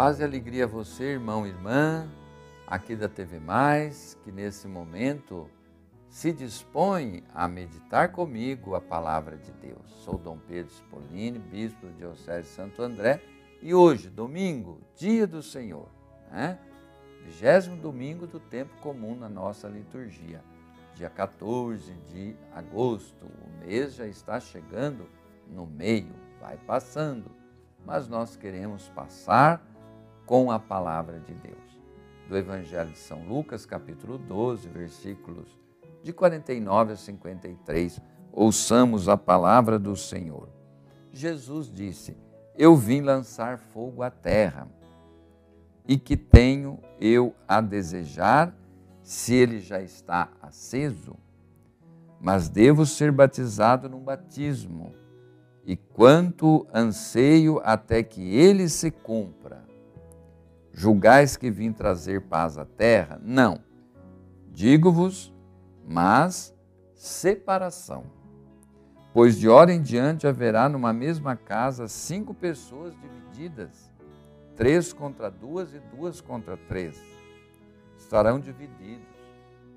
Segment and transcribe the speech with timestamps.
[0.00, 2.08] Paz e alegria a você, irmão e irmã,
[2.66, 5.46] aqui da TV Mais, que nesse momento
[6.08, 9.90] se dispõe a meditar comigo a palavra de Deus.
[10.02, 13.22] Sou Dom Pedro Spolini, bispo de Diocese Santo André,
[13.60, 15.90] e hoje, domingo, dia do Senhor,
[16.30, 16.58] né?
[17.22, 20.42] Vigésimo domingo do tempo comum na nossa liturgia,
[20.94, 23.26] dia 14 de agosto.
[23.26, 25.06] O mês já está chegando
[25.46, 27.30] no meio, vai passando,
[27.84, 29.69] mas nós queremos passar
[30.30, 31.58] com a palavra de Deus.
[32.28, 35.58] Do Evangelho de São Lucas, capítulo 12, versículos
[36.04, 38.00] de 49 a 53.
[38.30, 40.48] Ouçamos a palavra do Senhor.
[41.12, 42.16] Jesus disse:
[42.56, 44.68] Eu vim lançar fogo à terra,
[45.84, 48.54] e que tenho eu a desejar
[49.02, 51.16] se ele já está aceso?
[52.20, 54.94] Mas devo ser batizado num batismo,
[55.66, 59.39] e quanto anseio até que ele se cumpra.
[60.72, 63.20] Julgais que vim trazer paz à terra?
[63.22, 63.60] Não.
[64.52, 65.32] Digo-vos
[65.90, 66.54] mas
[66.94, 68.04] separação.
[69.12, 73.92] Pois de hora em diante haverá numa mesma casa cinco pessoas divididas,
[74.54, 76.96] três contra duas e duas contra três.
[77.98, 79.04] Estarão divididos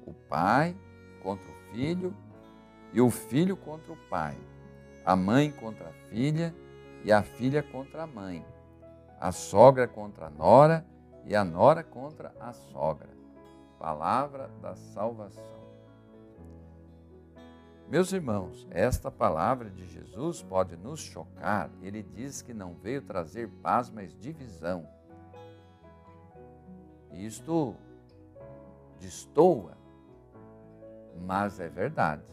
[0.06, 0.76] o pai
[1.24, 2.16] contra o filho
[2.94, 4.38] e o filho contra o pai,
[5.04, 6.54] a mãe contra a filha
[7.04, 8.46] e a filha contra a mãe,
[9.24, 10.86] a sogra contra a nora
[11.24, 13.08] e a nora contra a sogra.
[13.80, 15.64] Palavra da salvação.
[17.88, 21.70] Meus irmãos, esta palavra de Jesus pode nos chocar.
[21.82, 24.86] Ele diz que não veio trazer paz, mas divisão.
[27.14, 27.78] Isto
[29.00, 29.78] destoa,
[31.26, 32.24] mas é verdade.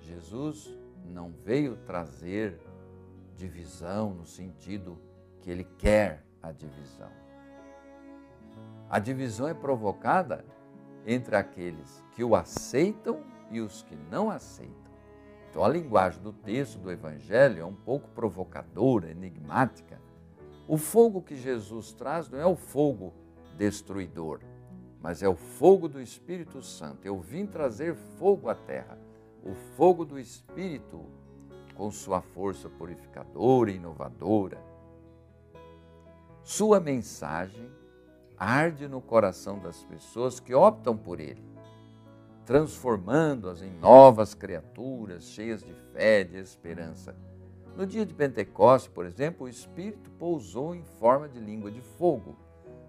[0.00, 2.60] Jesus não veio trazer
[3.36, 4.98] divisão no sentido
[5.42, 7.10] que ele quer a divisão.
[8.88, 10.44] A divisão é provocada
[11.04, 13.20] entre aqueles que o aceitam
[13.50, 14.92] e os que não aceitam.
[15.50, 20.00] Então, a linguagem do texto do Evangelho é um pouco provocadora, enigmática.
[20.66, 23.12] O fogo que Jesus traz não é o fogo
[23.56, 24.40] destruidor,
[25.00, 27.04] mas é o fogo do Espírito Santo.
[27.04, 28.98] Eu vim trazer fogo à terra,
[29.44, 31.04] o fogo do Espírito,
[31.74, 34.71] com sua força purificadora e inovadora.
[36.42, 37.70] Sua mensagem
[38.36, 41.52] arde no coração das pessoas que optam por ele
[42.44, 47.16] transformando-as em novas criaturas cheias de fé, de esperança.
[47.76, 52.36] No dia de Pentecostes, por exemplo, o Espírito pousou em forma de língua de fogo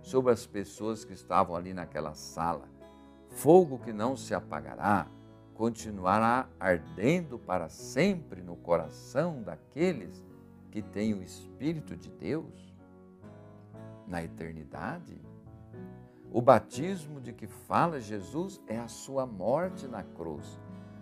[0.01, 2.67] sobre as pessoas que estavam ali naquela sala.
[3.29, 5.07] Fogo que não se apagará,
[5.53, 10.25] continuará ardendo para sempre no coração daqueles
[10.71, 12.72] que têm o Espírito de Deus
[14.07, 15.19] na eternidade.
[16.31, 20.59] O batismo de que fala Jesus é a sua morte na cruz,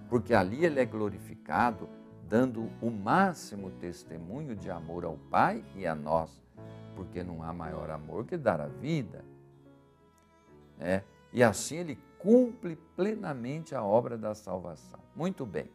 [0.09, 1.88] porque ali ele é glorificado,
[2.28, 6.41] dando o máximo testemunho de amor ao Pai e a nós,
[6.95, 9.23] porque não há maior amor que dar a vida.
[10.79, 15.00] É, e assim ele cumpre plenamente a obra da salvação.
[15.16, 15.69] Muito bem.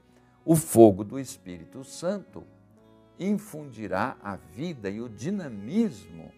[0.45, 2.45] O fogo do Espírito Santo
[3.19, 6.31] infundirá a vida e o dinamismo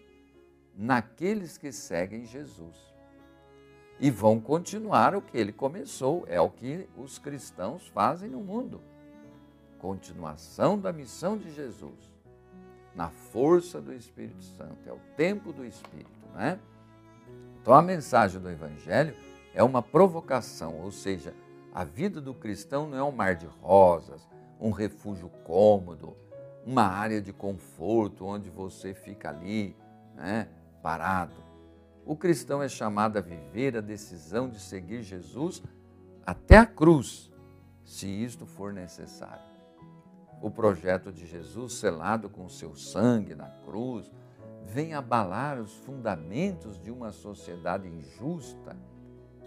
[0.78, 2.76] naqueles que seguem Jesus
[3.98, 6.24] e vão continuar o que ele começou.
[6.28, 8.80] É o que os cristãos fazem no mundo.
[9.80, 11.98] Continuação da missão de Jesus,
[12.94, 14.88] na força do Espírito Santo.
[14.88, 16.60] É o tempo do Espírito, né?
[17.60, 19.16] Então a mensagem do Evangelho
[19.52, 21.34] é uma provocação, ou seja,
[21.74, 24.26] a vida do cristão não é um mar de rosas,
[24.60, 26.16] um refúgio cômodo,
[26.64, 29.76] uma área de conforto onde você fica ali,
[30.14, 30.48] né,
[30.82, 31.48] parado
[32.08, 35.62] o cristão é chamado a viver a decisão de seguir Jesus
[36.24, 37.30] até a cruz,
[37.84, 39.44] se isto for necessário.
[40.40, 44.10] O projeto de Jesus, selado com seu sangue na cruz,
[44.64, 48.74] vem abalar os fundamentos de uma sociedade injusta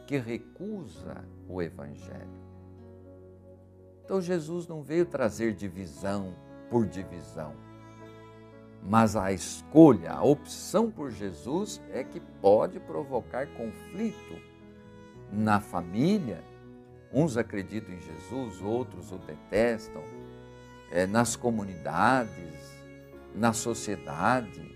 [0.06, 2.45] que recusa o Evangelho.
[4.06, 6.35] Então, Jesus não veio trazer divisão
[6.69, 7.56] por divisão
[8.83, 14.36] mas a escolha, a opção por Jesus é que pode provocar conflito
[15.31, 16.44] na família.
[17.13, 20.01] Uns acreditam em Jesus, outros o detestam,
[20.92, 22.81] é, nas comunidades,
[23.36, 24.75] na sociedade.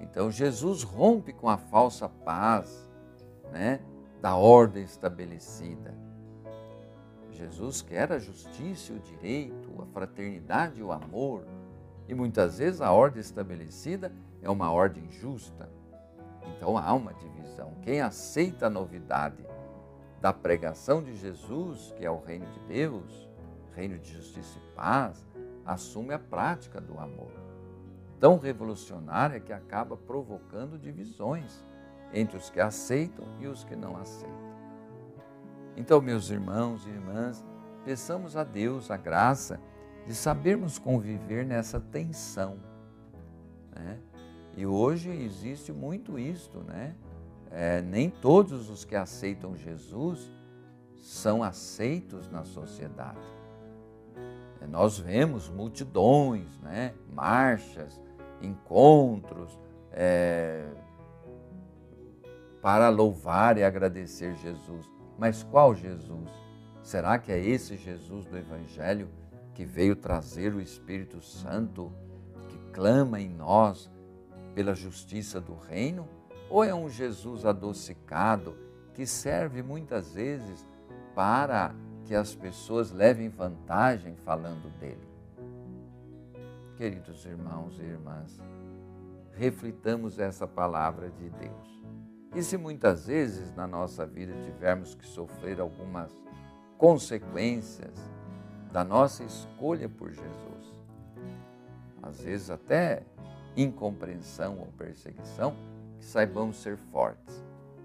[0.00, 2.88] Então Jesus rompe com a falsa paz
[3.52, 3.80] né,
[4.20, 5.94] da ordem estabelecida.
[7.30, 11.44] Jesus quer a justiça o direito, a fraternidade e o amor
[12.08, 15.68] E muitas vezes a ordem estabelecida é uma ordem justa.
[16.56, 17.74] Então há uma divisão.
[17.82, 19.44] Quem aceita a novidade
[20.20, 23.28] da pregação de Jesus, que é o reino de Deus,
[23.74, 25.26] reino de justiça e paz,
[25.64, 27.32] assume a prática do amor.
[28.20, 31.64] Tão revolucionária que acaba provocando divisões
[32.12, 34.52] entre os que aceitam e os que não aceitam.
[35.76, 37.44] Então, meus irmãos e irmãs,
[37.84, 39.58] peçamos a Deus a graça
[40.06, 42.58] de sabermos conviver nessa tensão.
[43.74, 43.98] Né?
[44.56, 46.94] E hoje existe muito isto, né?
[47.50, 50.30] É, nem todos os que aceitam Jesus
[50.98, 53.20] são aceitos na sociedade.
[54.60, 56.94] É, nós vemos multidões, né?
[57.10, 58.00] marchas,
[58.40, 59.58] encontros,
[59.90, 60.66] é,
[62.60, 64.88] para louvar e agradecer Jesus.
[65.18, 66.30] Mas qual Jesus?
[66.82, 69.08] Será que é esse Jesus do Evangelho
[69.54, 71.92] que veio trazer o Espírito Santo,
[72.48, 73.90] que clama em nós
[74.54, 76.08] pela justiça do reino?
[76.48, 78.56] Ou é um Jesus adocicado
[78.94, 80.66] que serve muitas vezes
[81.14, 85.08] para que as pessoas levem vantagem falando dele?
[86.76, 88.40] Queridos irmãos e irmãs,
[89.34, 91.82] reflitamos essa palavra de Deus.
[92.34, 96.10] E se muitas vezes na nossa vida tivermos que sofrer algumas
[96.78, 97.94] consequências
[98.72, 100.72] da nossa escolha por Jesus,
[102.02, 103.02] às vezes até
[103.56, 105.54] incompreensão ou perseguição,
[105.98, 107.44] que saibamos ser fortes.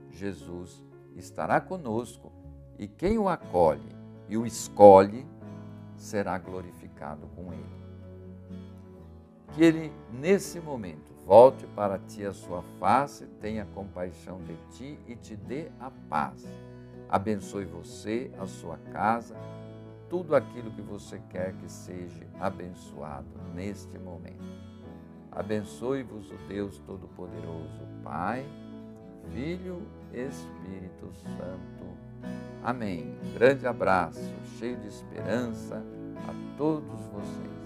[0.10, 0.84] Jesus
[1.16, 2.32] estará conosco
[2.80, 3.90] e quem o acolhe
[4.30, 5.28] e o escolhe
[5.96, 7.78] será glorificado com ele.
[9.54, 15.16] Que ele, nesse momento, volte para ti a sua face, tenha compaixão de ti e
[15.16, 16.46] te dê a paz.
[17.10, 19.36] Abençoe você, a sua casa,
[20.10, 24.44] tudo aquilo que você quer que seja abençoado neste momento.
[25.32, 28.46] Abençoe-vos o Deus Todo-Poderoso, Pai,
[29.34, 29.82] Filho,
[30.14, 31.98] Espírito Santo.
[32.64, 33.16] Amém.
[33.24, 35.84] Um grande abraço, cheio de esperança
[36.28, 37.57] a todos vocês.